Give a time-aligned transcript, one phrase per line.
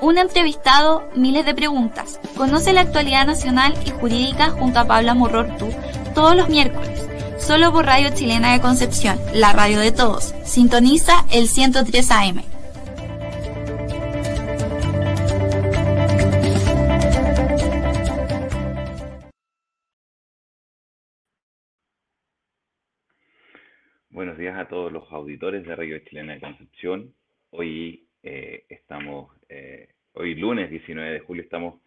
[0.00, 2.18] Un entrevistado, miles de preguntas.
[2.36, 5.68] Conoce la actualidad nacional y jurídica junto a Pablo Morrortu
[6.14, 7.06] todos los miércoles,
[7.38, 10.34] solo por Radio Chilena de Concepción, la radio de todos.
[10.44, 12.51] Sintoniza el 103 AM.
[25.12, 27.14] Auditores de Radio Chilena de Concepción.
[27.50, 31.80] Hoy eh, estamos eh, hoy lunes 19 de julio estamos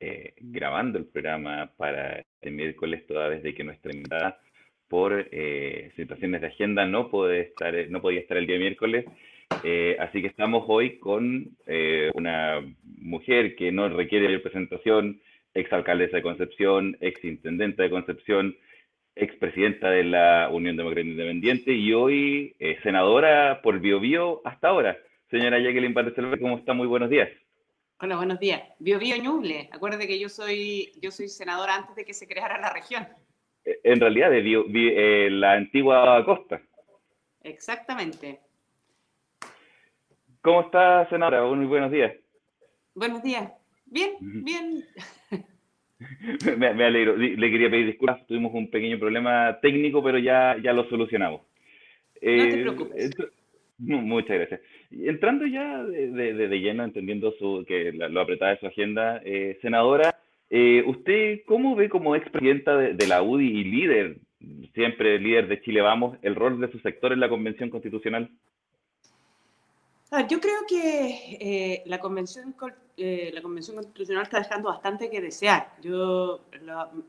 [0.00, 4.40] eh, grabando el programa para el miércoles, toda vez de que nuestra invitada
[4.88, 9.04] por eh, situaciones de agenda no puede estar, no podía estar el día miércoles.
[9.62, 11.56] Eh, así que estamos hoy con
[12.14, 12.60] una
[12.98, 15.20] mujer que no requiere presentación,
[15.54, 18.56] ex alcaldesa de Concepción, ex intendente de Concepción,
[19.14, 24.96] ex presidenta de la Unión Democrática Independiente y hoy senadora por Biobío hasta ahora.
[25.30, 26.74] Señora Jacqueline Párez ¿cómo está?
[26.74, 27.28] Muy buenos días.
[28.04, 28.60] Hola, buenos días.
[28.80, 29.68] Bio Bio Ñuble.
[29.70, 33.06] Acuérdate que yo soy, yo soy senadora antes de que se creara la región.
[33.64, 36.60] Eh, en realidad, de eh, la antigua costa.
[37.42, 38.40] Exactamente.
[40.40, 41.44] ¿Cómo está, senadora?
[41.44, 42.12] Muy buenos días.
[42.94, 43.52] Buenos días.
[43.86, 44.84] Bien, bien.
[46.58, 47.16] me, alegro.
[47.16, 48.26] Le quería pedir disculpas.
[48.26, 51.40] Tuvimos un pequeño problema técnico, pero ya, ya lo solucionamos.
[51.40, 53.10] no te eh, preocupes.
[53.78, 54.60] Muchas gracias.
[54.90, 60.14] Entrando ya de, lleno, entendiendo su, que lo apretada de su agenda, eh, senadora,
[60.50, 64.16] eh, ¿usted cómo ve como expresidenta de, de, la UDI y líder,
[64.74, 68.30] siempre líder de Chile Vamos, el rol de su sector en la Convención Constitucional?
[70.14, 72.54] Ah, yo creo que eh, la, convención,
[72.98, 75.72] la Convención Constitucional está dejando bastante que desear.
[75.80, 76.44] Yo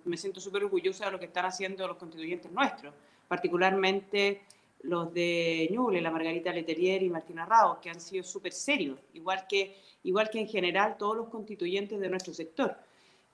[0.06, 2.94] me siento súper orgullosa de lo que están haciendo los constituyentes nuestros,
[3.28, 4.44] particularmente
[4.84, 9.46] los de Ñuble, la Margarita Letelier y Martina Rao, que han sido súper serios, igual
[9.50, 12.78] que, igual que en general todos los constituyentes de nuestro sector.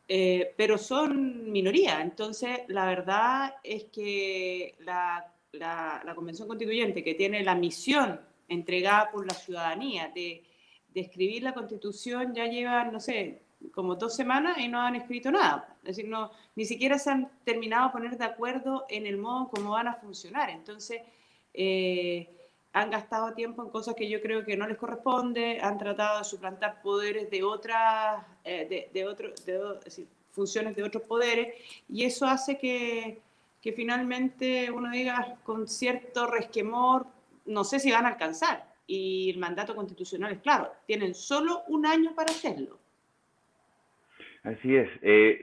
[0.07, 7.43] Eh, pero son minoría, entonces la verdad es que la, la, Convención Constituyente, que tiene
[7.43, 10.43] la misión entregada por la ciudadanía de,
[10.93, 13.41] de escribir la Constitución, ya lleva, no sé,
[13.73, 15.77] como dos semanas y no han escrito nada.
[15.83, 19.49] Es decir, no, ni siquiera se han terminado de poner de acuerdo en el modo
[19.49, 20.49] como van a funcionar.
[20.49, 21.01] Entonces,
[21.53, 22.29] eh,
[22.73, 26.23] han gastado tiempo en cosas que yo creo que no les corresponde, han tratado de
[26.23, 29.89] suplantar poderes de otras, eh, de, de,
[30.31, 31.55] funciones de otros poderes,
[31.89, 33.19] y eso hace que,
[33.61, 37.07] que finalmente uno diga con cierto resquemor,
[37.49, 38.63] no sé si van a alcanzar.
[38.87, 42.79] Y el mandato constitucional es claro, tienen solo un año para hacerlo.
[44.43, 44.89] Así es.
[45.01, 45.39] Eh,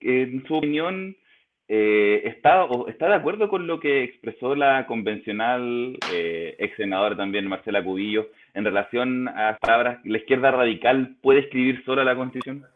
[0.00, 1.16] en su opinión,
[1.68, 7.46] eh, ¿está, ¿Está de acuerdo con lo que expresó la convencional eh, ex senadora también,
[7.46, 12.66] Marcela Cubillo, en relación a palabras, la izquierda radical puede escribir sola la Constitución?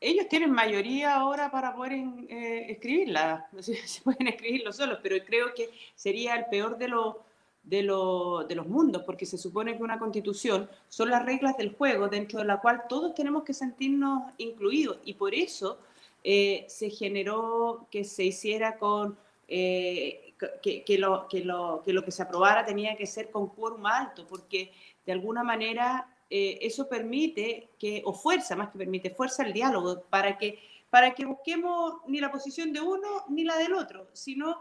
[0.00, 5.68] Ellos tienen mayoría ahora para poder eh, escribirla, se pueden escribirlo solos, pero creo que
[5.94, 6.86] sería el peor de,
[7.64, 7.76] de,
[8.48, 12.38] de los mundos, porque se supone que una constitución son las reglas del juego dentro
[12.38, 15.78] de la cual todos tenemos que sentirnos incluidos, y por eso
[16.24, 19.18] eh, se generó que se hiciera con,
[19.48, 23.86] eh, que, lo, que, lo, que, lo, que se aprobara tenía que ser con quórum
[23.86, 24.72] alto, porque
[25.04, 30.02] de alguna manera eh, eso permite que, o fuerza más que permite, fuerza el diálogo
[30.08, 30.58] para que,
[30.88, 34.58] para que busquemos ni la posición de uno ni la del otro, sino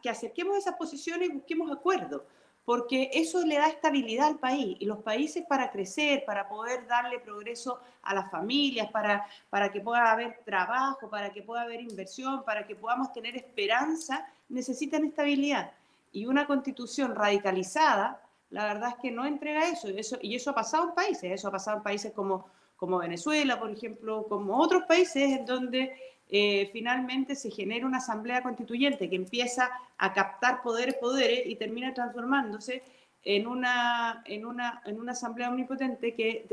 [0.00, 2.22] que acerquemos esas posiciones y busquemos acuerdos
[2.66, 7.20] porque eso le da estabilidad al país y los países para crecer, para poder darle
[7.20, 12.44] progreso a las familias, para, para que pueda haber trabajo, para que pueda haber inversión,
[12.44, 15.70] para que podamos tener esperanza, necesitan estabilidad.
[16.10, 18.20] Y una constitución radicalizada,
[18.50, 19.88] la verdad es que no entrega eso,
[20.20, 23.70] y eso ha pasado en países, eso ha pasado en países como, como Venezuela, por
[23.70, 25.92] ejemplo, como otros países en donde
[26.28, 31.94] eh, finalmente se genera una asamblea constituyente que empieza a captar poderes, poderes y termina
[31.94, 32.82] transformándose
[33.22, 36.46] en una, en una, en una asamblea omnipotente que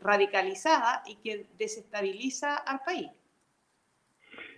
[0.00, 3.08] radicalizada y que desestabiliza al país.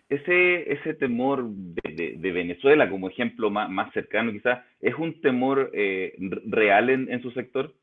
[0.09, 5.71] Ese, ese temor de, de, Venezuela como ejemplo más, más cercano quizás, ¿es un temor
[5.73, 6.15] eh,
[6.45, 7.75] real en, en su sector?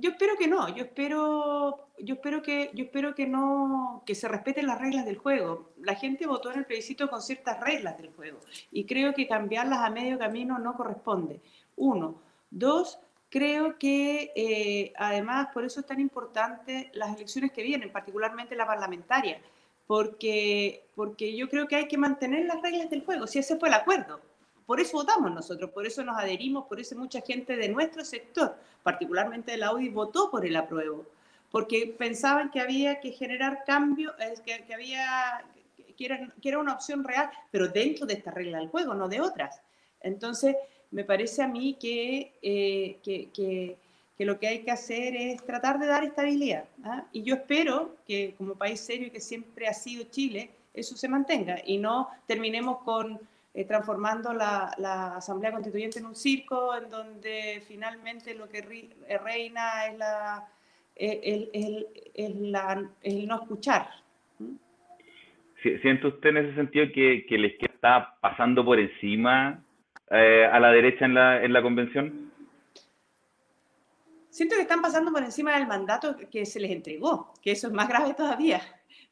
[0.00, 4.28] yo espero que no, yo espero, yo espero que, yo espero que no, que se
[4.28, 5.72] respeten las reglas del juego.
[5.78, 8.38] La gente votó en el plebiscito con ciertas reglas del juego
[8.70, 11.40] y creo que cambiarlas a medio camino no corresponde.
[11.76, 12.20] Uno.
[12.50, 12.98] Dos,
[13.28, 18.66] creo que eh, además por eso es tan importante las elecciones que vienen, particularmente la
[18.66, 19.40] parlamentaria,
[19.88, 23.68] porque, porque yo creo que hay que mantener las reglas del juego, si ese fue
[23.68, 24.20] el acuerdo
[24.68, 28.54] por eso votamos nosotros, por eso nos adherimos, por eso mucha gente de nuestro sector,
[28.82, 31.06] particularmente de la UDI, votó por el apruebo,
[31.50, 34.12] porque pensaban que había que generar cambio,
[34.44, 35.42] que, que había
[35.96, 39.08] que era, que era una opción real, pero dentro de esta regla del juego, no
[39.08, 39.62] de otras.
[40.02, 40.54] Entonces,
[40.90, 43.78] me parece a mí que, eh, que, que,
[44.18, 46.64] que, lo que hay que hacer es tratar de dar estabilidad.
[46.84, 47.04] ¿ah?
[47.12, 51.58] Y yo espero que como país serio que siempre ha sido Chile, eso se mantenga
[51.64, 53.18] y no terminemos con
[53.54, 58.60] eh, transformando la, Asamblea Constituyente en un circo en donde finalmente lo que
[59.24, 60.48] reina es, la,
[60.94, 63.88] el, el, el, el no escuchar.
[65.62, 69.60] ¿Siente usted en ese sentido que, que la está pasando por encima
[70.10, 72.30] eh, a la derecha en la, en la convención?
[74.38, 77.72] Siento que están pasando por encima del mandato que se les entregó, que eso es
[77.72, 78.62] más grave todavía,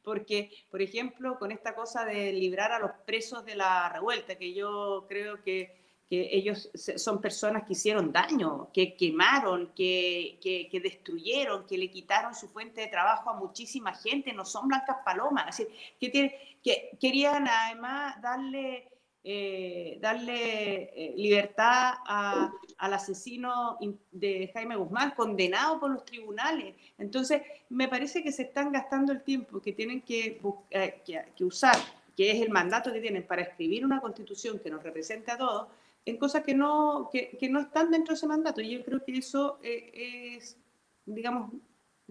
[0.05, 4.55] porque, por ejemplo, con esta cosa de librar a los presos de la revuelta, que
[4.55, 10.79] yo creo que, que ellos son personas que hicieron daño, que quemaron, que, que, que,
[10.79, 15.61] destruyeron, que le quitaron su fuente de trabajo a muchísima gente, no son blancas palomas,
[15.99, 18.96] que, tiene, que querían además darle
[19.29, 23.77] eh, darle eh, libertad al asesino
[24.13, 26.77] de Jaime Guzmán, condenado por los tribunales.
[26.97, 30.41] Entonces, me parece que se están gastando el tiempo que tienen que,
[30.71, 31.03] eh,
[31.35, 31.75] que, usar,
[32.17, 35.67] que es el mandato que tienen para escribir una constitución que nos represente a todos,
[36.05, 38.61] en cosas que no, están dentro de ese mandato.
[38.61, 40.57] Y yo creo que eso es,
[41.05, 41.51] digamos,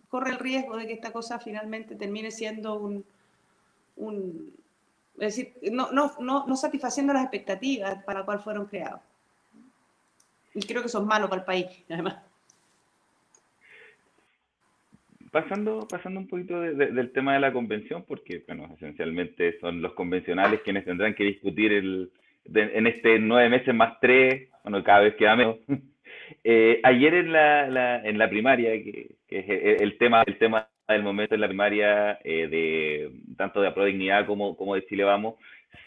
[0.09, 2.75] corre el riesgo de que esta cosa finalmente termine siendo
[3.95, 4.64] un
[5.19, 9.01] es decir, no, no, no, no satisfaciendo las expectativas para las cuales fueron creados.
[10.53, 12.17] Y creo que eso es malo para el país, además.
[15.31, 20.61] Pasando, pasando un poquito del tema de la convención, porque bueno, esencialmente son los convencionales
[20.61, 22.09] quienes tendrán que discutir el,
[22.53, 25.57] en este nueve meses más tres, bueno, cada vez queda menos.
[26.43, 31.03] Eh, ayer en la, en la primaria, que, que es el tema, el tema del
[31.03, 35.35] momento en la primaria eh, de tanto de Aprodignidad como, como de Chile Vamos,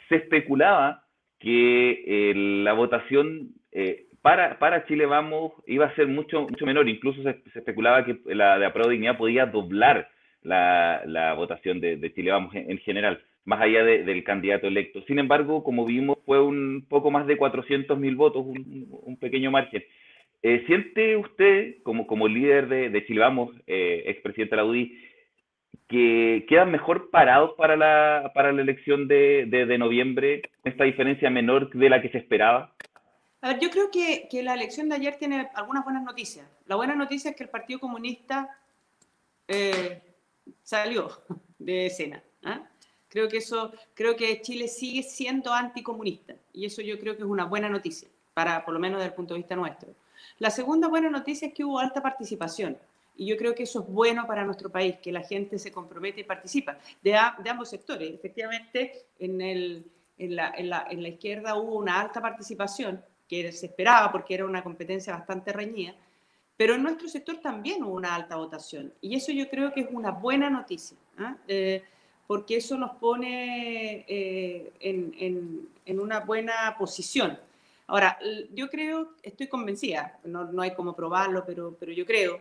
[0.08, 1.04] se especulaba
[1.38, 6.88] que eh, la votación eh, para, para Chile Vamos iba a ser mucho, mucho menor,
[6.88, 10.08] incluso se, especulaba que la de Aprodignidad podía doblar
[10.42, 15.02] la, la votación de, Chile Vamos en, general, más allá de, del candidato electo.
[15.02, 19.84] Sin embargo, como vimos, fue un poco más de 400.000 votos, un, un pequeño margen.
[20.42, 24.98] Eh, ¿Siente usted, como, como líder de, de Chile Vamos, eh, expresidente de la UDI,
[25.88, 31.30] que quedan mejor parados para la, para la elección de, de, de noviembre, esta diferencia
[31.30, 32.74] menor de la que se esperaba?
[33.40, 36.46] A ver, yo creo que, que, la elección de ayer tiene algunas buenas noticias.
[36.66, 38.48] La buena noticia es que el Partido Comunista
[39.46, 40.02] eh,
[40.62, 41.08] salió
[41.58, 42.22] de escena.
[42.44, 42.60] ¿eh?
[43.08, 47.28] Creo que eso, creo que Chile sigue siendo anticomunista y eso yo creo que es
[47.28, 49.94] una buena noticia, para, por lo menos desde el punto de vista nuestro.
[50.38, 52.78] La segunda buena noticia es que hubo alta participación.
[53.16, 56.20] Y yo creo que eso es bueno para nuestro país, que la gente se compromete
[56.20, 58.14] y participa, de, ambos sectores.
[58.14, 59.84] Efectivamente, en,
[60.36, 65.94] la, izquierda hubo una alta participación, que se esperaba porque era una competencia bastante reñida,
[66.56, 68.92] pero en nuestro sector también hubo una alta votación.
[69.00, 71.34] Y eso yo creo que es una buena noticia, ¿eh?
[71.48, 71.82] Eh,
[72.26, 77.38] porque eso nos pone eh, en una buena posición
[77.88, 78.18] Ahora,
[78.52, 82.40] yo creo, estoy convencida, no, no hay como probarlo, pero, pero yo creo,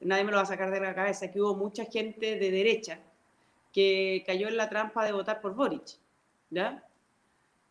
[0.00, 2.98] nadie me lo va a sacar de la cabeza, que hubo mucha gente de derecha
[3.72, 5.98] que cayó en la trampa de votar por Boric.
[6.50, 6.84] ¿ya?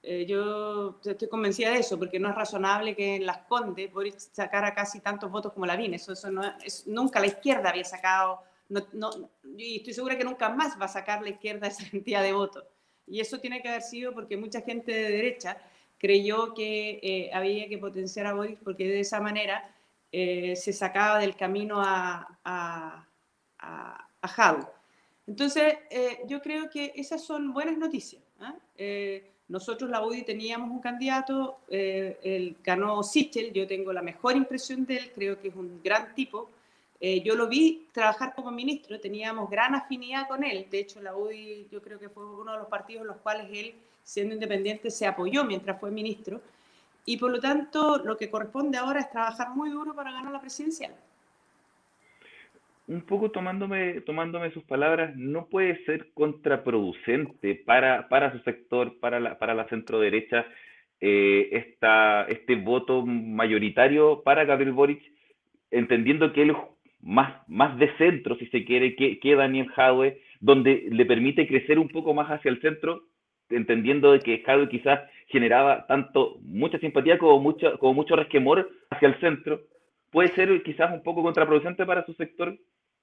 [0.03, 4.17] Eh, yo estoy convencida de eso, porque no es razonable que en las Condes Boric
[4.17, 8.41] sacara casi tantos votos como la Eso, eso no es, nunca la izquierda había sacado,
[8.69, 12.23] no, no, y estoy segura que nunca más va a sacar la izquierda esa cantidad
[12.23, 12.63] de votos.
[13.05, 15.57] Y eso tiene que haber sido porque mucha gente de derecha
[15.97, 19.73] creyó que eh, había que potenciar a Boric porque de esa manera
[20.11, 23.07] eh, se sacaba del camino a, a,
[23.59, 24.67] a,
[25.25, 28.21] Entonces, eh, yo creo que esas son buenas noticias.
[28.39, 28.55] ¿ah?
[29.47, 34.97] nosotros, la UDI, teníamos un candidato, el ganó Sichel, yo tengo la mejor impresión de
[34.97, 36.49] él, creo que es un gran tipo.
[36.99, 41.67] yo lo vi trabajar como ministro, teníamos gran afinidad con él, de hecho la UDI
[41.71, 43.73] yo creo que fue uno de los partidos en los cuales él
[44.07, 46.39] siendo independiente, se apoyó mientras fue ministro.
[47.05, 50.39] Y por lo tanto, lo que corresponde ahora es trabajar muy duro para ganar la
[50.39, 50.93] presidencial.
[52.87, 59.19] Un poco tomándome, tomándome sus palabras, ¿no puede ser contraproducente para, para su sector, para
[59.19, 60.45] la, para la centro derecha,
[61.01, 65.03] eh, esta, este voto mayoritario para Gabriel Boric,
[65.69, 66.55] entendiendo que él
[67.01, 71.77] más, más de centro, si se quiere, que, que Daniel Jadwe, donde le permite crecer
[71.77, 73.03] un poco más hacia el centro,
[73.49, 79.09] entendiendo de que Jadwe quizás generaba tanto mucha simpatía como mucho, como mucho resquemor hacia
[79.09, 79.61] el centro,
[80.11, 82.57] puede ser quizás un poco contraproducente para su sector.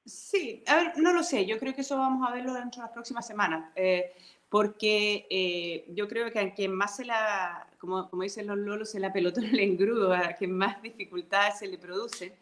[0.04, 2.86] Sí, a ver, no lo sé, yo creo que eso vamos a verlo dentro de
[2.86, 4.12] las próximas semanas, eh,
[4.50, 8.90] porque eh, yo creo que a quien más se la, como, como dicen los lolos,
[8.90, 12.34] se la pelota en el engrudo, a quien más dificultades se le producen,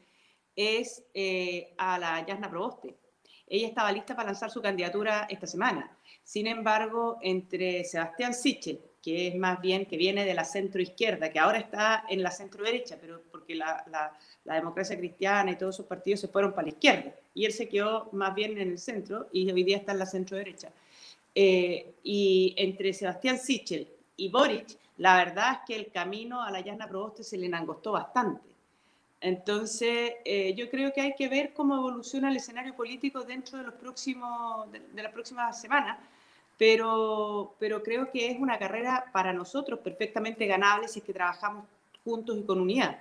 [0.57, 2.97] es eh, a la Yasna Proboste.
[3.47, 5.91] Ella estaba lista para lanzar su candidatura esta semana.
[6.25, 11.31] Sin embargo, entre Sebastián Sichel, que es más bien que viene de la centro izquierda,
[11.31, 13.85] que ahora está en la centro derecha, pero porque la,
[14.45, 17.69] la, democracia cristiana y todos sus partidos se fueron para la izquierda, y él se
[17.69, 20.71] quedó más bien en el centro y hoy día está en la centro derecha.
[21.35, 26.61] Eh, y entre Sebastián Sichel y Boric, la verdad es que el camino a la
[26.61, 28.53] Yasna Proboste se le angostó bastante.
[29.21, 33.65] Entonces, eh, yo creo que hay que ver cómo evoluciona el escenario político dentro de,
[33.65, 35.99] los próximos, de, de las próximas semanas,
[36.59, 41.65] pero, pero creo que es una carrera para nosotros perfectamente ganable si es que trabajamos
[42.05, 42.99] juntos y con unidad.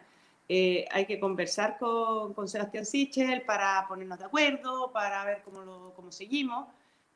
[0.49, 5.61] Eh, hay que conversar con, con, Sebastián Sichel para ponernos de acuerdo, para ver cómo,
[5.61, 6.67] lo, cómo seguimos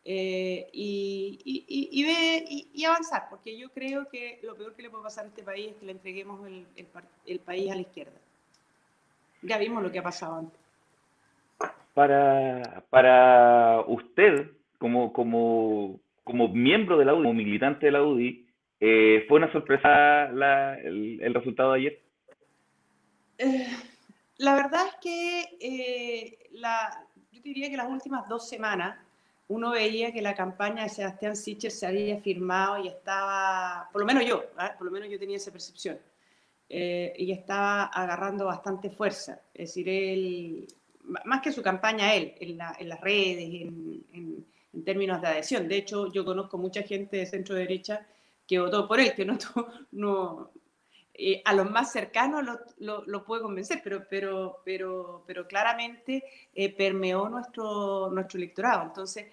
[0.07, 4.91] eh, y, y, y, ve, y, avanzar, porque yo creo que lo peor que le
[4.91, 6.87] puede pasar a este país es que le entreguemos el, el,
[7.25, 8.13] el país a la izquierda.
[9.41, 10.59] Ya vimos lo que ha pasado antes.
[11.95, 18.47] Para, para usted, como, como, como miembro de la UDI, como militante de la UDI,
[18.79, 22.01] eh, ¿fue una sorpresa el, resultado de ayer?
[23.37, 23.67] Eh,
[24.37, 28.97] la verdad es que eh, la, yo diría que las últimas dos semanas
[29.47, 34.07] uno veía que la campaña de Sebastián Sicher se había firmado y estaba, por lo
[34.07, 34.71] menos yo, ¿eh?
[34.79, 35.99] por lo menos yo tenía esa percepción,
[36.67, 39.39] eh, y estaba agarrando bastante fuerza.
[39.53, 40.67] Es decir, él,
[41.25, 43.43] más que su campaña, él, en, la, las redes,
[44.11, 44.43] en
[44.75, 45.67] en términos de adhesión.
[45.67, 48.05] De hecho, yo conozco mucha gente de centro derecha
[48.45, 49.37] que votó por él, que no,
[49.91, 50.51] no
[51.13, 52.43] eh, a los más cercanos
[52.77, 58.83] lo, lo, puede convencer, pero, pero, pero, pero claramente eh, permeó nuestro, nuestro electorado.
[58.83, 59.25] Entonces,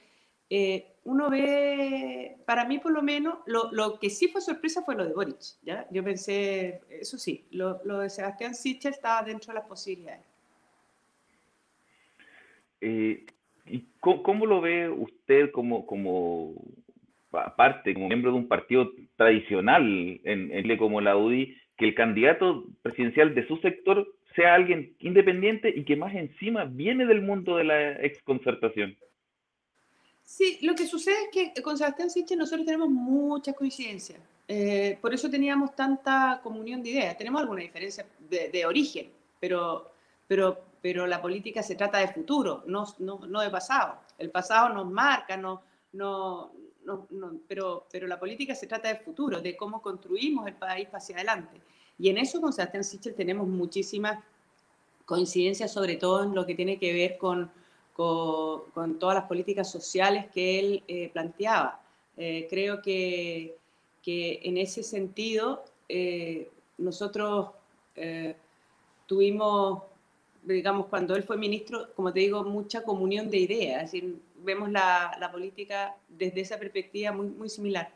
[0.48, 4.94] eh, uno ve, para mí por lo menos, lo, lo, que sí fue sorpresa fue
[4.94, 5.40] lo de Boric.
[5.62, 5.86] ¿ya?
[5.90, 10.20] Yo pensé, eso sí, lo, de Sebastián Sichel estaba dentro de las posibilidades.
[12.80, 13.41] Eh, ¿Y
[14.02, 16.54] cómo, lo ve usted como, como
[17.56, 22.64] parte, como miembro de un partido tradicional en, en como la UDI, que el candidato
[22.82, 27.64] presidencial de su sector sea alguien independiente y que más encima viene del mundo de
[27.64, 28.96] la exconcertación?
[30.24, 34.18] Sí, lo que sucede es que con Sebastián Siche nosotros tenemos muchas coincidencias.
[34.48, 37.16] Eh, por eso teníamos tanta comunión de ideas.
[37.16, 39.06] Tenemos alguna diferencia de, de origen,
[39.40, 39.90] pero,
[40.26, 44.00] pero pero la política se trata de futuro, no, no, no de pasado.
[44.18, 45.62] El pasado nos marca, no,
[45.92, 46.50] no,
[46.84, 50.88] no, no, pero, pero la política se trata de futuro, de cómo construimos el país
[50.92, 51.60] hacia adelante.
[51.98, 54.22] Y en eso con Sebastián Sichel tenemos muchísimas
[55.04, 57.50] coincidencias, sobre todo en lo que tiene que ver con,
[57.94, 61.80] con, todas las políticas sociales que él eh, planteaba.
[62.16, 63.56] Eh, creo que,
[64.02, 67.50] que, en ese sentido eh, nosotros
[69.06, 69.82] tuvimos
[70.42, 73.84] digamos, cuando él fue ministro, como te digo, mucha comunión de ideas.
[73.84, 77.88] Es decir, vemos la, la política desde esa perspectiva muy, muy similar.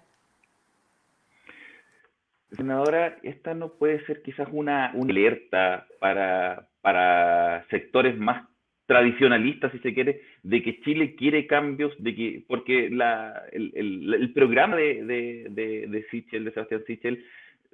[2.52, 8.46] Senadora, esta no puede ser quizás una, una alerta para, para sectores más
[8.86, 14.32] tradicionalistas, si se quiere, de que Chile quiere cambios, de que, porque la, el, el,
[14.32, 17.24] programa de, de, de, de Sichel, de Sebastián Sichel,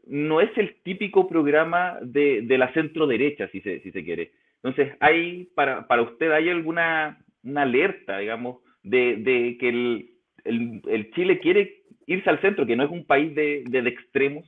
[0.06, 4.32] no es el típico programa de, de la centro derecha, si se, si se quiere.
[4.62, 10.14] Entonces, ¿hay para, para usted hay alguna una alerta, digamos, de, de que el,
[10.44, 13.90] el, el, Chile quiere irse al centro, que no es un país de, de, de,
[13.90, 14.46] extremos?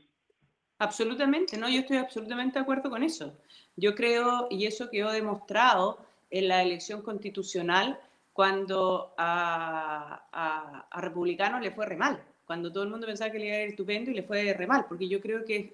[0.78, 3.36] Absolutamente, no, yo estoy absolutamente de acuerdo con eso.
[3.76, 5.98] Yo creo, y eso quedó demostrado
[6.30, 7.98] en la elección constitucional,
[8.32, 13.38] cuando a, a, a republicanos le fue re mal, cuando todo el mundo pensaba que
[13.38, 15.72] le iba a ir estupendo y le fue re mal, porque yo creo que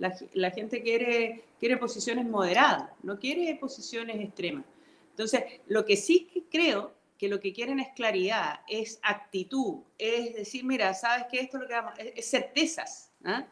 [0.00, 4.64] la, gente quiere, quiere posiciones moderadas, no quiere posiciones extremas.
[5.10, 10.34] Entonces, lo que sí que creo que lo que quieren es claridad, es actitud, es
[10.34, 13.10] decir, mira, sabes que esto es lo que vamos, es, es certezas.
[13.24, 13.46] ¿ah?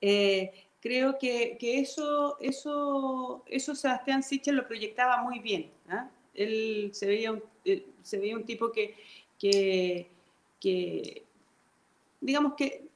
[0.00, 5.70] Eh, creo que, que, eso, eso, eso Sebastián Sichel lo proyectaba muy bien.
[5.88, 6.10] ¿ah?
[6.34, 7.42] Él se veía un,
[8.02, 8.96] se veía un tipo que,
[9.38, 10.08] que,
[10.58, 11.22] que,
[12.20, 12.88] digamos que,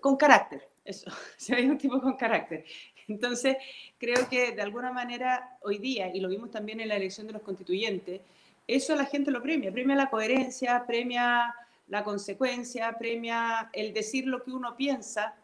[0.00, 2.64] con carácter, eso, se ve un tipo con carácter.
[3.06, 3.56] Entonces,
[3.98, 7.32] creo que de alguna manera hoy día, y lo vimos también en la elección de
[7.32, 8.20] los constituyentes,
[8.66, 11.54] eso la gente lo premia, premia la coherencia, premia
[11.88, 15.34] la consecuencia, premia el decir lo que uno piensa,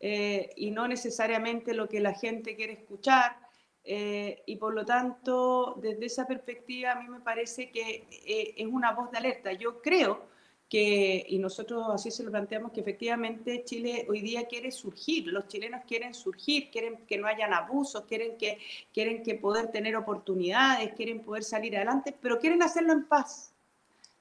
[0.00, 3.36] eh, y no necesariamente lo que la gente quiere escuchar.
[3.84, 8.66] Eh, y por lo tanto, desde esa perspectiva, a mí me parece que eh, es
[8.66, 9.52] una voz de alerta.
[9.52, 10.26] Yo creo
[10.70, 15.48] que, y nosotros así se lo planteamos, que efectivamente Chile hoy día quiere surgir, los
[15.48, 18.56] chilenos quieren surgir, quieren que no hayan abusos, quieren que,
[18.94, 23.52] quieren que poder tener oportunidades, quieren poder salir adelante, pero quieren hacerlo en paz.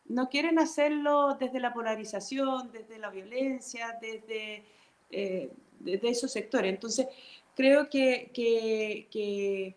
[0.06, 4.64] No quieren hacerlo desde la polarización, desde la violencia, desde,
[5.12, 6.74] eh, desde esos sectores.
[6.74, 7.06] Entonces,
[7.56, 9.76] creo que, que, que,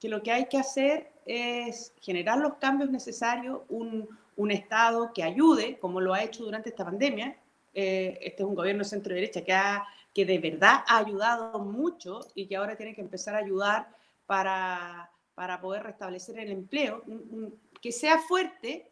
[0.00, 5.22] que lo que hay que hacer es generar los cambios necesarios, un, un Estado que
[5.22, 7.36] ayude, como lo ha hecho durante esta pandemia.
[7.74, 12.46] Eh, este es un gobierno centro-derecha que, ha, que de verdad ha ayudado mucho y
[12.46, 13.88] que ahora tiene que empezar a ayudar
[14.26, 17.02] para, para poder restablecer el empleo,
[17.80, 18.90] que sea fuerte,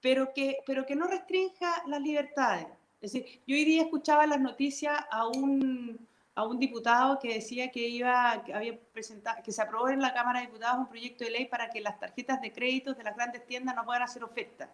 [0.00, 2.66] pero que, pero que no restrinja las libertades.
[3.00, 7.70] Es decir, yo hoy día escuchaba las noticias a un, a un diputado que decía
[7.70, 11.24] que iba, que había presentado, que se aprobó en la Cámara de Diputados un proyecto
[11.24, 14.22] de ley para que las tarjetas de créditos de las grandes tiendas no puedan hacer
[14.22, 14.68] ofertas.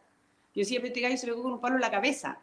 [0.54, 2.38] Yo decía, este gallo se le con un palo en la cabeza.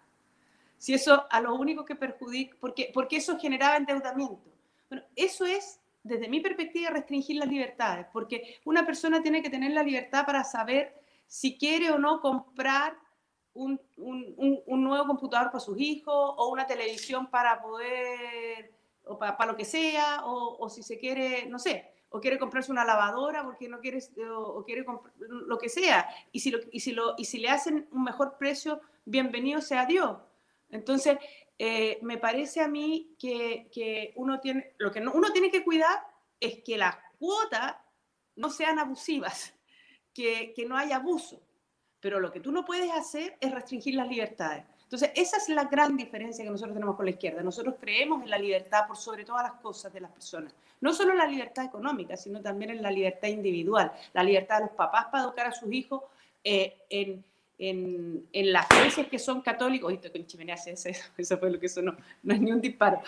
[0.78, 4.52] Si eso a lo único que perjudica, porque, porque eso generaba endeudamiento.
[4.90, 9.72] Bueno, eso es, desde mi perspectiva, restringir las libertades, porque una persona tiene que tener
[9.72, 10.94] la libertad para saber
[11.28, 12.96] si quiere o no comprar
[13.54, 18.72] un, un, un nuevo computador para sus hijos o una televisión para poder
[19.06, 22.72] o para, lo que sea, o, o, si se quiere, no sé, o quiere comprarse
[22.72, 24.00] una lavadora porque no quiere,
[24.32, 24.86] o, quiere
[25.18, 28.38] lo que sea, y si, lo, y, si lo, y si le hacen un mejor
[28.38, 30.18] precio, bienvenido sea Dios.
[30.70, 31.18] Entonces,
[31.58, 36.06] eh, me parece a mí que, que, uno tiene, lo que uno tiene que cuidar
[36.40, 37.76] es que las cuotas
[38.36, 39.56] no sean abusivas,
[40.14, 41.42] que, que no haya abuso,
[42.00, 44.66] pero lo que tú no puedes hacer es restringir las libertades.
[44.94, 47.42] Entonces, esa es la gran diferencia que nosotros tenemos con la izquierda.
[47.42, 50.54] Nosotros creemos en la libertad por sobre todas las cosas de las personas.
[50.82, 54.66] No solo en la libertad económica, sino también en la libertad individual, la libertad de
[54.66, 56.04] los papás para educar a sus hijos
[56.44, 57.26] eh, en,
[58.52, 59.92] las creencias que son católicos.
[59.92, 63.02] Oye, con chimenea, eso, eso fue lo que sonó, no es ni un disparo.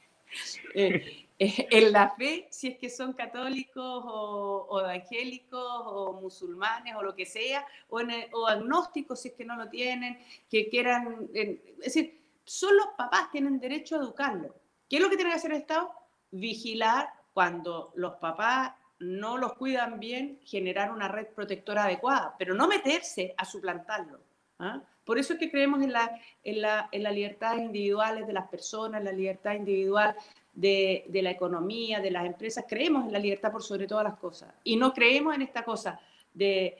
[0.74, 7.14] eh, en la fe, si es que son católicos o, evangélicos o musulmanes o lo
[7.14, 10.18] que sea, o, en o, agnósticos si es que no lo tienen,
[10.50, 14.54] que quieran, es decir, solo los papás tienen derecho a educarlo.
[14.88, 15.90] ¿Qué es lo que tiene que hacer el Estado?
[16.30, 22.68] Vigilar cuando los papás no los cuidan bien, generar una red protectora adecuada, pero no
[22.68, 24.20] meterse a suplantarlo.
[24.58, 24.80] ¿ah?
[25.04, 28.48] Por eso es que creemos en la, en, la, en las libertades individuales de las
[28.48, 30.14] personas, la libertad individual
[30.52, 34.54] de, la economía, de las empresas, creemos en la libertad por sobre todas las cosas.
[34.64, 36.00] Y no creemos en esta cosa
[36.34, 36.76] de,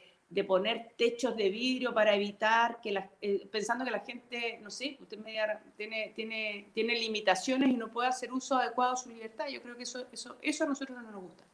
[0.46, 4.96] poner techos de vidrio para evitar que, la, eh, pensando que la gente, no sé,
[5.00, 5.36] usted me
[5.76, 9.46] tiene, tiene, tiene limitaciones y no puede hacer uso adecuado de su libertad.
[9.48, 11.44] Yo creo que eso, eso, eso a nosotros no nos gusta.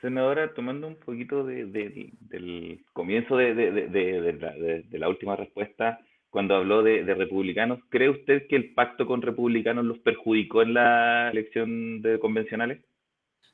[0.00, 6.00] Senadora, tomando un poquito del comienzo de, la última respuesta,
[6.36, 7.80] cuando habló de, republicanos.
[7.88, 12.84] ¿Cree usted que el pacto con republicanos los perjudicó en la elección de convencionales?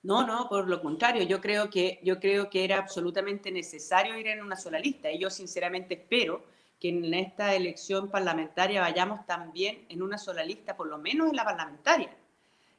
[0.02, 4.26] No, no, por lo contrario, yo creo que, yo creo que era absolutamente necesario ir
[4.26, 6.42] en una sola lista y yo sinceramente espero
[6.80, 11.36] que en esta elección parlamentaria vayamos también en una sola lista, por lo menos en
[11.36, 12.10] la parlamentaria.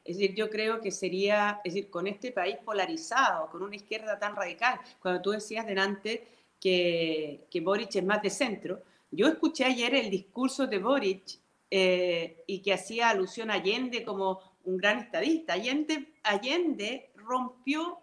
[0.04, 4.20] Es decir, yo creo que sería, es decir, con este país polarizado, con una izquierda
[4.20, 6.28] tan radical, cuando tú decías delante
[6.60, 8.82] que, que Boric es más de centro,
[9.15, 14.39] yo escuché ayer el discurso de Boric eh, y que hacía alusión a Allende como
[14.65, 15.54] un gran estadista.
[15.54, 17.99] Allende, Allende rompió,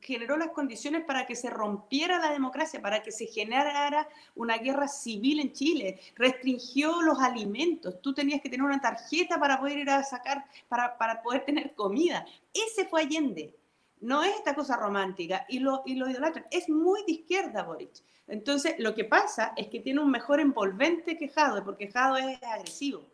[0.00, 4.88] generó las condiciones para que se rompiera la democracia, para que se generara una guerra
[4.88, 6.00] civil en Chile.
[6.16, 8.00] Restringió los alimentos.
[8.00, 11.74] Tú tenías que tener una tarjeta para poder ir a sacar, para, para poder tener
[11.74, 12.26] comida.
[12.54, 13.54] Ese fue Allende.
[14.00, 16.46] No es esta cosa romántica y lo, y idolatran.
[16.50, 18.02] Es muy de izquierda Boric.
[18.26, 22.42] Entonces, lo que pasa es que tiene un mejor envolvente que Jadwe, porque Jadwe es
[22.42, 23.04] agresivo.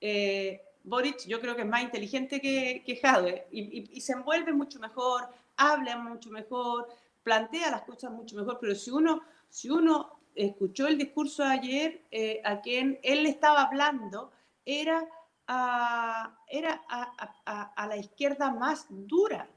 [0.00, 4.78] Eh, Boric yo creo que es más inteligente que, que Jadwe y, se envuelve mucho
[4.78, 6.88] mejor, habla mucho mejor,
[7.22, 12.02] plantea las cosas mucho mejor, pero si uno, si uno escuchó el discurso de ayer,
[12.10, 14.30] eh, a quien él le estaba hablando
[14.66, 15.08] era,
[15.46, 19.48] a, era a la izquierda más dura,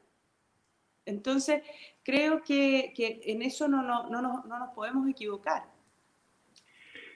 [1.07, 1.63] entonces,
[2.03, 2.93] creo que,
[3.25, 5.63] en eso no, nos podemos equivocar.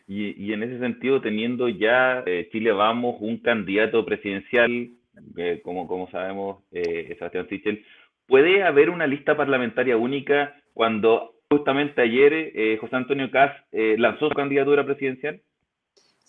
[0.07, 4.89] Y, en ese sentido, teniendo ya eh, Chile Vamos un candidato presidencial,
[5.37, 7.85] eh, como, como sabemos, eh, Sebastián Sichel,
[8.27, 14.85] ¿puede haber una lista parlamentaria única cuando justamente ayer José Antonio Caz lanzó su candidatura
[14.85, 15.41] presidencial?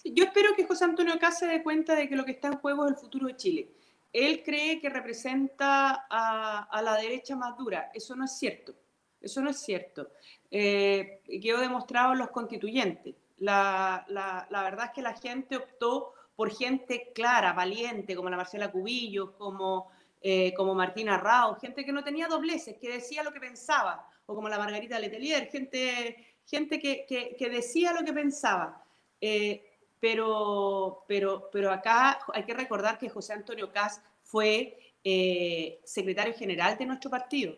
[0.05, 2.59] yo espero que José Antonio Cas se dé cuenta de que lo que está en
[2.59, 3.68] juego es el futuro de Chile.
[4.12, 7.90] Él cree que representa a, la derecha más dura.
[7.94, 8.75] Eso no es cierto.
[9.20, 10.11] Eso no es cierto.
[10.51, 13.14] Eh, quedó demostrado en los constituyentes.
[13.38, 14.05] La,
[14.51, 19.90] verdad es que la gente optó por gente clara, valiente, como la Marcela Cubillos, como,
[20.20, 24.35] eh, como Martina Rao, gente que no tenía dobleces, que decía lo que pensaba, o
[24.35, 28.85] como la Margarita Letelier, gente, gente que, decía lo que pensaba.
[29.20, 29.72] Eh,
[30.03, 36.77] pero, pero, pero acá hay que recordar que José Antonio Cas fue eh, secretario general
[36.77, 37.57] de nuestro partido.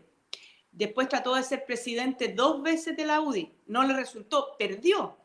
[0.71, 3.51] Después trató de ser presidente dos veces de la UDI.
[3.67, 5.17] No le resultó, perdió.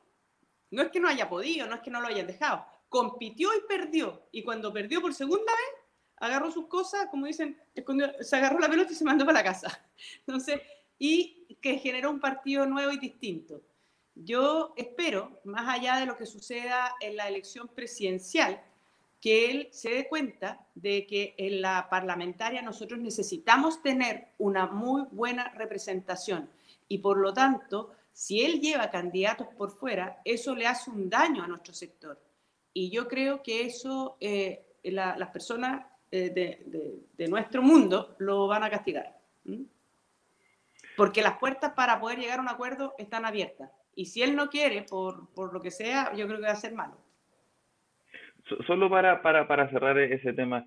[0.71, 2.65] No es que no haya podido, no es que no lo hayan dejado.
[2.87, 4.21] Compitió y perdió.
[4.31, 5.83] Y cuando perdió por segunda vez,
[6.21, 7.59] agarró sus cosas, como dicen,
[8.21, 9.85] se agarró la pelota y se mandó para la casa.
[10.25, 10.61] Entonces,
[10.97, 13.61] y que generó un partido nuevo y distinto.
[14.15, 18.61] Yo espero, más allá de lo que suceda en la elección presidencial,
[19.21, 25.03] que él se dé cuenta de que en la parlamentaria nosotros necesitamos tener una muy
[25.11, 26.49] buena representación
[26.89, 31.43] y por lo tanto, si él lleva candidatos por fuera, eso le hace un daño
[31.43, 32.19] a nuestro sector.
[32.73, 36.31] Y yo creo que eso eh, las personas eh,
[37.15, 39.17] de, nuestro mundo lo van a castigar.
[40.97, 43.69] Porque las puertas para poder llegar a un acuerdo están abiertas.
[43.95, 46.55] Y si él no quiere, por, por lo que sea, yo creo que va a
[46.55, 46.97] ser malo.
[48.65, 50.65] Solo para, para, para cerrar ese tema,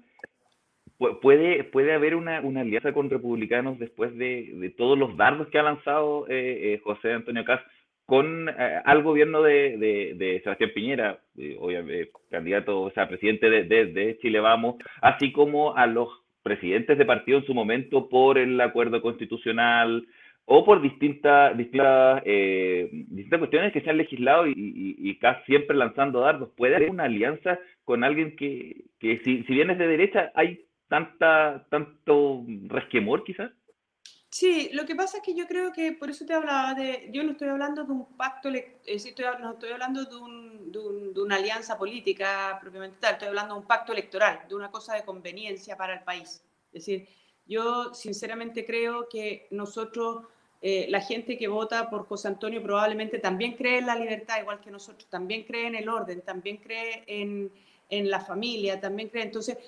[1.20, 5.58] ¿puede, puede haber una, una alianza con republicanos después de, de, todos los dardos que
[5.58, 7.60] ha lanzado eh, eh, José Antonio Caz
[8.06, 11.18] con eh, al gobierno de, de, de Sebastián Piñera,
[11.58, 16.08] obviamente, candidato, o sea, presidente de, de, Chile Vamos, así como a los
[16.42, 20.06] presidentes de partido en su momento por el acuerdo constitucional,
[20.44, 25.76] o por distintas, distintas, eh, distintas cuestiones que se han legislado y, y, casi siempre
[25.76, 26.50] lanzando dardos.
[26.56, 30.66] ¿Puede haber una alianza con alguien que, que si, si bien es de derecha, hay
[30.88, 33.50] tanta, tanto resquemor quizás?
[34.32, 37.22] Sí, lo que pasa es que yo creo que por eso te hablaba de, yo
[37.22, 41.12] no estoy hablando de un pacto, eh, estoy, no estoy hablando de, un, de, un,
[41.12, 44.94] de, una alianza política propiamente tal, estoy hablando de un pacto electoral, de una cosa
[44.94, 46.42] de conveniencia para el país.
[46.72, 47.06] Es decir,
[47.46, 50.24] yo sinceramente creo que nosotros,
[50.60, 54.60] eh, la gente que vota por José Antonio probablemente también cree en la libertad, igual
[54.60, 57.50] que nosotros, también cree en el orden, también cree en,
[57.90, 59.24] en la familia, también cree.
[59.24, 59.58] Entonces,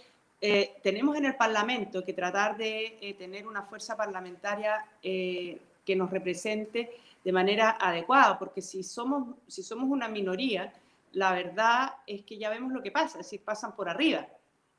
[0.41, 6.11] eh, tenemos en el Parlamento que tratar de eh, tener una fuerza parlamentaria que nos
[6.11, 6.91] represente
[7.25, 10.73] de manera adecuada, porque si somos, si somos una minoría,
[11.13, 14.27] la verdad es que ya vemos lo que pasa, decir, pasan por arriba.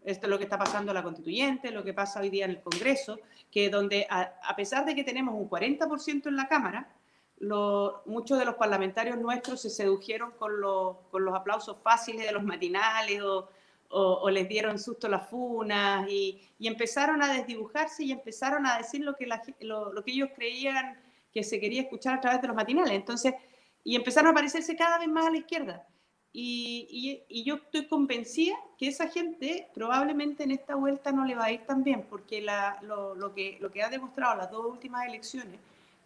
[0.05, 2.51] Esto es lo que está pasando en la constituyente, lo que pasa hoy día en
[2.51, 3.19] el Congreso,
[3.51, 6.87] que donde a, pesar de que tenemos un 40% en la Cámara,
[8.05, 12.43] muchos de los parlamentarios nuestros se sedujeron con, los, con los aplausos fáciles de los
[12.43, 13.49] matinales o,
[13.89, 19.03] o, les dieron susto las funas y, y, empezaron a desdibujarse y empezaron a decir
[19.03, 19.27] lo que,
[19.61, 20.99] lo, lo que ellos creían
[21.33, 22.93] que se quería escuchar a través de los matinales.
[22.93, 23.33] Entonces,
[23.83, 25.87] y empezaron a parecerse cada vez más a la izquierda.
[26.37, 31.51] Y, yo estoy convencida que esa gente probablemente en esta vuelta no le va a
[31.53, 35.57] ir tan bien, porque lo, que, lo que ha demostrado las dos últimas elecciones,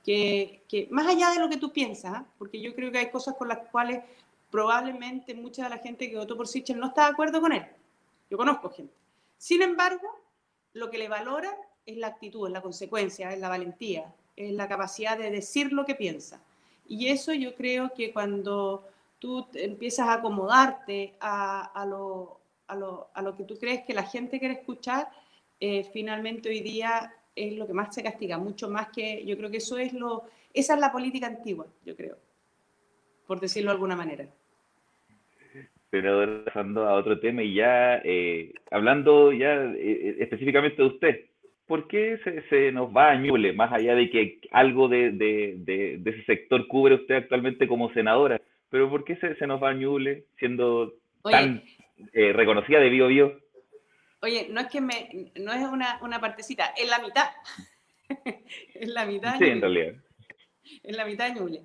[0.05, 2.25] que, más allá de lo que tú piensas, ¿ah?
[2.37, 4.03] porque yo creo que hay cosas con las cuales
[4.51, 7.65] probablemente mucha de la gente que votó por Sichel no está de acuerdo con él.
[8.29, 8.93] Yo conozco gente.
[9.39, 10.07] Sin embargo,
[10.73, 14.67] lo que le valora es la actitud, es la consecuencia, es la valentía, es la
[14.67, 16.39] capacidad de decir lo que piensa.
[16.87, 18.83] Y eso yo creo que cuando
[19.19, 23.93] tú empiezas a acomodarte a, a, lo, a, lo, a, lo, que tú crees que
[23.93, 25.07] la gente quiere escuchar,
[25.59, 29.51] eh, finalmente hoy día es lo que más se castiga, mucho más que yo creo
[29.51, 32.17] que eso es lo, esa es la política antigua, yo creo,
[33.27, 34.25] por decirlo de alguna manera.
[35.89, 41.25] Pero pasando a otro tema y ya eh, hablando ya eh, específicamente de usted,
[41.65, 45.55] ¿por qué se, se, nos va a Ñuble, más allá de que algo de, de,
[45.99, 48.39] de ese sector cubre usted actualmente como senadora?
[48.69, 51.63] Pero ¿por qué se, se nos va Ñuble siendo tan
[52.13, 53.39] eh, reconocida de Bio Bio?
[54.21, 57.29] Oye, no es que me, no es una, una partecita, es la mitad.
[58.73, 59.37] es la mitad.
[59.37, 59.93] Sí, en realidad.
[60.83, 61.61] Es la mitad de Ñuble.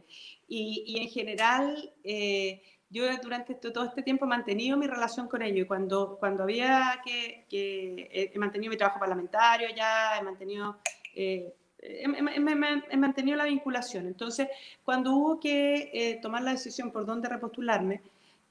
[0.46, 5.42] Y, y en general, eh, yo durante todo este tiempo he mantenido mi relación con
[5.42, 10.78] ellos y cuando, cuando había que, que he mantenido mi trabajo parlamentario ya, he mantenido
[11.14, 14.06] eh, he, mantenido la vinculación.
[14.06, 14.48] Entonces,
[14.84, 18.00] cuando hubo que eh, tomar la decisión por dónde repostularme,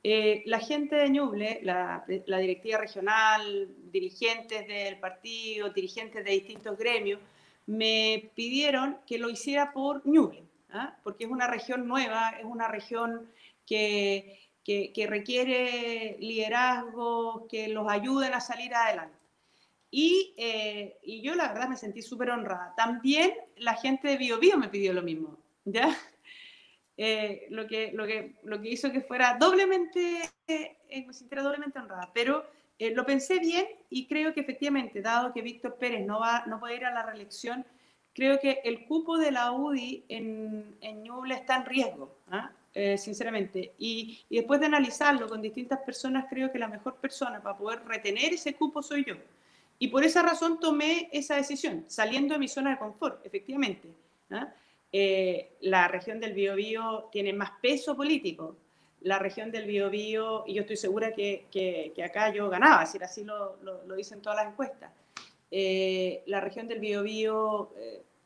[0.03, 7.19] eh, la gente de Ñuble, la, directiva regional, dirigentes del partido, dirigentes de distintos gremios,
[7.65, 10.97] me pidieron que lo hiciera por Ñuble, ¿ah?
[11.03, 13.29] porque es una región nueva, es una región
[13.65, 14.39] que,
[15.07, 19.22] requiere liderazgo, que los ayuden a salir adelante.
[19.95, 22.73] Y, eh, y yo la verdad me sentí súper honrada.
[22.75, 25.95] También la gente de BioBio me pidió lo mismo, ¿ya?
[26.95, 30.77] Eh, lo, que, lo, que, lo que hizo que fuera doblemente, eh,
[31.07, 32.11] me sintiera doblemente honrada.
[32.13, 32.45] Pero
[32.77, 36.75] lo pensé bien y creo que efectivamente, dado que Víctor Pérez no, va, no puede
[36.75, 37.65] ir a la reelección,
[38.13, 42.51] creo que el cupo de la UDI en, en Ñuble está en riesgo, ¿ah?
[42.95, 43.73] sinceramente.
[43.79, 47.83] Y, y después de analizarlo con distintas personas, creo que la mejor persona para poder
[47.85, 49.15] retener ese cupo soy yo.
[49.83, 53.89] Y por esa razón tomé esa decisión, saliendo de mi zona de confort, efectivamente.
[54.31, 54.47] ¿ah?
[54.93, 58.55] Eh, la región del Biobío tiene más peso político.
[59.01, 63.25] La región del Biobío, y yo estoy segura que, que, acá yo ganaba, si así
[63.25, 64.89] lo, lo, dicen todas las encuestas.
[65.51, 67.73] Eh, la región del Biobío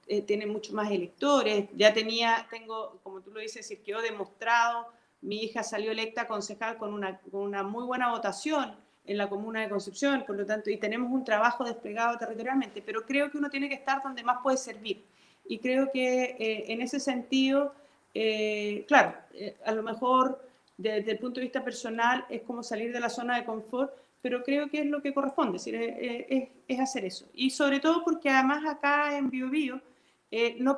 [0.07, 1.69] eh, tiene muchos más electores.
[1.73, 4.89] Ya tenía, tengo, como tú lo dices, que quedó demostrado.
[5.21, 9.61] Mi hija salió electa concejal con una, con una muy buena votación en la comuna
[9.61, 13.49] de Concepción, por lo tanto, y tenemos un trabajo desplegado territorialmente, pero creo que uno
[13.49, 15.03] tiene que estar donde más puede servir.
[15.47, 17.73] Y creo que eh, en ese sentido,
[18.13, 20.45] eh, claro, eh, a lo mejor
[20.77, 24.43] desde el punto de vista personal es como salir de la zona de confort, pero
[24.43, 27.25] creo que es lo que corresponde, es, es, es hacer eso.
[27.33, 29.79] Y sobre todo porque además acá en BioBio
[30.29, 30.77] Bio, no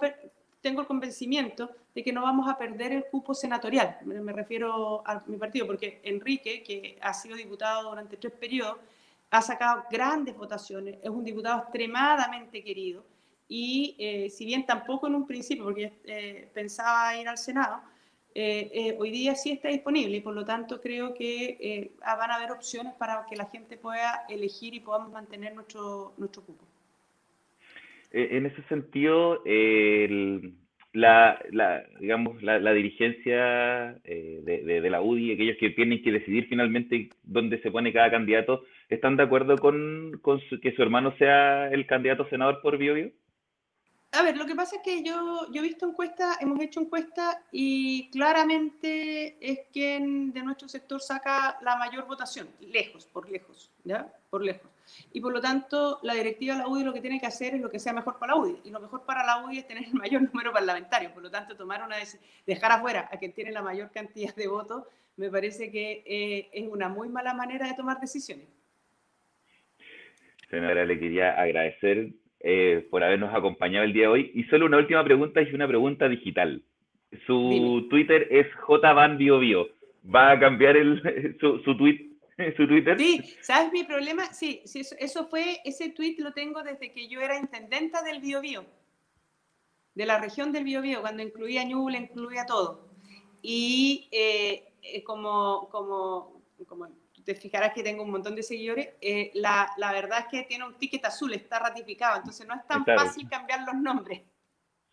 [0.62, 3.98] tengo el convencimiento de que no vamos a perder el cupo senatorial.
[4.06, 8.78] Me, refiero a mi partido, porque Enrique, que ha sido diputado durante tres periodos,
[9.32, 13.04] ha sacado grandes votaciones, es un diputado extremadamente querido
[13.48, 17.82] y eh, si bien tampoco en un principio, porque eh, pensaba ir al Senado,
[18.36, 22.52] eh, hoy día sí está disponible y por lo tanto creo que van a haber
[22.52, 26.68] opciones para que la gente pueda elegir y podamos mantener nuestro, nuestro cupo.
[28.12, 30.54] En ese sentido, el
[30.93, 36.48] la, la digamos, la, la dirigencia eh, de, la UDI, aquellos que tienen que decidir
[36.48, 41.69] finalmente dónde se pone cada candidato, ¿están de acuerdo con, con que su hermano sea
[41.69, 42.95] el candidato senador por Bio,
[44.12, 47.38] A ver, lo que pasa es que yo, yo he visto encuestas, hemos hecho encuestas
[47.52, 54.12] y claramente es quien de nuestro sector saca la mayor votación, lejos, por lejos, ¿ya?
[54.32, 54.72] Por lejos.
[55.13, 57.62] Y por lo tanto, la directiva de la UDI lo que tiene que hacer es
[57.62, 58.62] lo que sea mejor para la UDI.
[58.63, 61.13] Y lo mejor para la UDI es tener el mayor número parlamentario.
[61.13, 61.98] Por lo tanto, tomar una
[62.48, 64.86] dejar afuera a quien tiene la mayor cantidad de votos,
[65.17, 68.48] me parece que eh, es una muy mala manera de tomar decisiones.
[70.50, 74.32] Senadora, le quería agradecer eh, por habernos acompañado el día de hoy.
[74.34, 76.62] Y solo una última pregunta y una pregunta digital.
[77.25, 79.69] Su Twitter es jvanbiobio.
[80.04, 82.10] ¿Va a cambiar el, su, su tweet
[82.58, 82.97] su Twitter.
[82.97, 84.34] Sí, ¿sabes mi problema?
[84.34, 88.65] Sí, sí eso, fue, ese tweet lo tengo desde que yo era intendenta del Biobío,
[89.95, 92.89] de la región del Biobío, cuando incluía Ñuble, incluía todo.
[93.41, 96.88] Y eh, eh, como, como, como
[97.34, 100.65] te fijarás que tengo un montón de seguidores, eh, la, la, verdad es que tiene
[100.65, 104.22] un ticket azul, está ratificado, entonces no es tan fácil cambiar los nombres.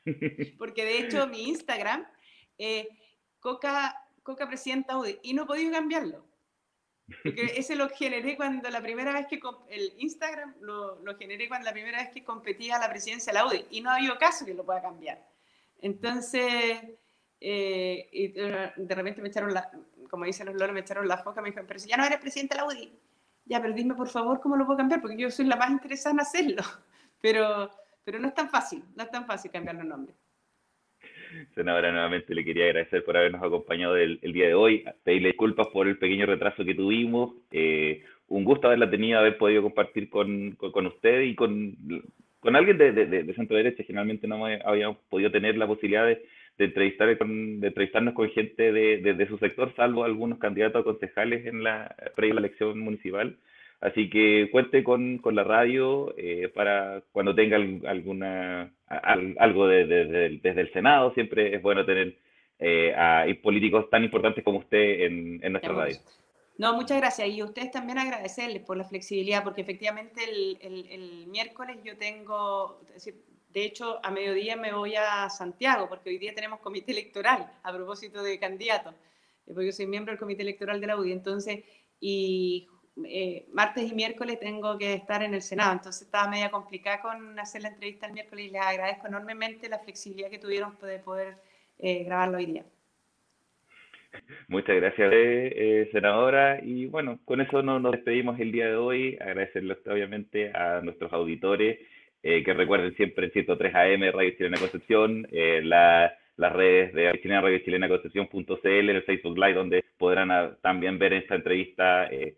[0.59, 2.07] Porque de hecho mi Instagram,
[3.41, 6.27] Coca, Coca Presidenta UDI, y no he podido cambiarlo.
[7.23, 11.65] Porque ese lo generé cuando la primera vez que el Instagram lo, lo, generé cuando
[11.65, 14.19] la primera vez que competía a la presidencia de la UDI y no ha habido
[14.19, 15.27] caso que lo pueda cambiar.
[15.81, 16.83] Entonces,
[17.41, 19.71] eh, y de repente me echaron la,
[20.09, 22.19] como dicen los loros, me echaron la foca, me dijeron, pero si ya no eres
[22.19, 22.93] presidente de la UDI,
[23.47, 26.13] ya, pero dime por favor cómo lo puedo cambiar, porque yo soy la más interesada
[26.15, 26.63] en hacerlo.
[27.19, 27.71] Pero,
[28.05, 30.15] pero no es tan fácil, no es tan fácil cambiar los nombres.
[31.55, 35.89] Senadora, nuevamente le quería agradecer por habernos acompañado el, día de hoy, pedirle disculpas por
[35.89, 37.35] el pequeño retraso que tuvimos.
[37.51, 41.77] Eh, un gusto haberla tenido, haber podido compartir con, con, usted y con,
[42.39, 43.83] con alguien de, de, de, centro derecha.
[43.83, 48.99] Generalmente no habíamos podido tener la posibilidad de, de, entrevistar, de entrevistarnos con gente de,
[48.99, 53.37] de, su sector, salvo algunos candidatos a concejales en la previa la elección municipal.
[53.81, 60.73] Así que cuente con, con la radio eh, para cuando tenga alguna algo desde el
[60.73, 61.13] Senado.
[61.13, 62.17] Siempre es bueno tener
[62.59, 65.97] eh, a políticos tan importantes como usted en, en nuestra radio.
[66.59, 67.29] No, muchas gracias.
[67.29, 71.99] Y a ustedes también agradecerles por la flexibilidad, porque efectivamente el, el, el miércoles yo
[71.99, 72.81] tengo,
[73.49, 77.73] de hecho, a mediodía me voy a Santiago, porque hoy día tenemos comité electoral a
[77.73, 78.95] propósito de candidatos,
[79.47, 81.13] eh, porque yo soy miembro del comité electoral de la UDI.
[81.13, 81.65] Entonces,
[82.01, 82.69] y
[83.05, 87.39] eh, martes y miércoles tengo que estar en el Senado, entonces estaba media complicada con
[87.39, 91.37] hacer la entrevista el miércoles y les agradezco enormemente la flexibilidad que tuvieron de poder
[91.79, 92.65] eh, grabarlo hoy día.
[94.49, 96.59] Muchas gracias, eh, senadora.
[96.63, 99.19] Y bueno, con eso nos, nos, despedimos el día de hoy.
[99.21, 101.79] Agradecerles obviamente a nuestros auditores
[102.45, 107.41] que recuerden siempre en 103 AM Radio Chilena Concepción, la las redes de Radio Chilena,
[107.41, 112.37] Radio Chilena Concepción.cl, en el Facebook Live, donde podrán también ver esta entrevista, eh,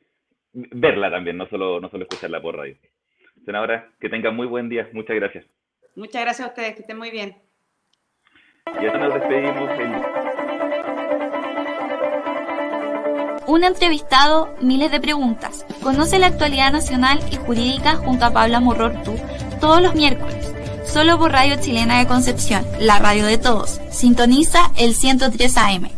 [0.52, 2.76] verla también, no solo, no solo escucharla por radio.
[3.44, 4.88] Senadora, que tengan muy buen día.
[4.92, 5.44] Muchas gracias.
[5.96, 7.36] Muchas gracias a ustedes, que estén muy bien.
[8.80, 9.70] Y así nos despedimos.
[13.46, 15.66] Un entrevistado, miles de preguntas.
[15.82, 19.16] Conoce la actualidad nacional y jurídica junto a Pablo Morrortu
[19.58, 20.46] todos los miércoles,
[20.92, 23.80] solo por Radio Chilena de Concepción, la radio de todos.
[23.90, 25.97] Sintoniza el 103 AM.